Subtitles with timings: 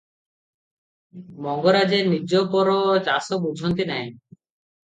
[1.47, 2.75] ମଙ୍ଗରାଜେ ନିଜ ପର
[3.11, 4.09] ଚାଷ ବୁଝନ୍ତି ନାହିଁ।